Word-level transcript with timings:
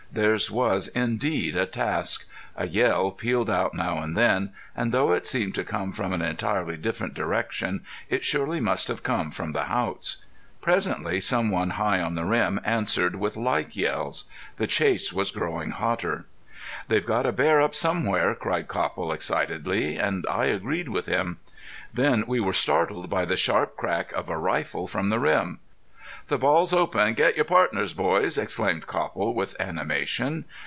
Theirs 0.13 0.51
was 0.51 0.89
indeed 0.89 1.55
a 1.55 1.65
task. 1.65 2.25
A 2.57 2.67
yell 2.67 3.11
pealed 3.11 3.49
out 3.49 3.73
now 3.73 3.99
and 3.99 4.17
then, 4.17 4.51
and 4.75 4.91
though 4.91 5.13
it 5.13 5.25
seemed 5.25 5.55
to 5.55 5.63
come 5.63 5.93
from 5.93 6.11
an 6.11 6.21
entirely 6.21 6.75
different 6.75 7.13
direction 7.13 7.85
it 8.09 8.25
surely 8.25 8.59
must 8.59 8.89
have 8.89 9.03
come 9.03 9.31
from 9.31 9.53
the 9.53 9.63
Haughts. 9.67 10.17
Presently 10.59 11.21
some 11.21 11.49
one 11.49 11.69
high 11.69 12.01
on 12.01 12.15
the 12.15 12.25
rim 12.25 12.59
answered 12.65 13.15
with 13.15 13.37
like 13.37 13.77
yells. 13.77 14.25
The 14.57 14.67
chase 14.67 15.13
was 15.13 15.31
growing 15.31 15.69
hotter. 15.69 16.25
"They've 16.89 17.05
got 17.05 17.25
a 17.25 17.31
bear 17.31 17.61
up 17.61 17.73
somewhere," 17.73 18.35
cried 18.35 18.67
Copple, 18.67 19.13
excitedly. 19.13 19.95
And 19.95 20.25
I 20.29 20.47
agreed 20.47 20.89
with 20.89 21.05
him. 21.05 21.37
Then 21.93 22.25
we 22.27 22.41
were 22.41 22.51
startled 22.51 23.09
by 23.09 23.23
the 23.23 23.37
sharp 23.37 23.77
crack 23.77 24.11
of 24.11 24.27
a 24.27 24.35
rifle 24.37 24.87
from 24.89 25.07
the 25.07 25.19
rim. 25.21 25.59
"The 26.27 26.37
ball's 26.37 26.71
open! 26.71 27.13
Get 27.15 27.35
your 27.35 27.45
pardners, 27.45 27.93
boys," 27.93 28.37
exclaimed 28.37 28.85
Copple, 28.85 29.33
with 29.33 29.59
animation. 29.59 30.45